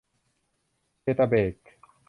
[1.01, 1.55] เจตาแบค